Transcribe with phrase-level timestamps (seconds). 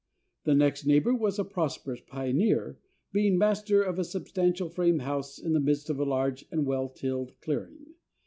[0.45, 2.79] The next neighbor was a prosperous pioneer,
[3.11, 6.89] being master of a substantial frame house in the midst of a large and well
[6.89, 7.85] tilled clearing.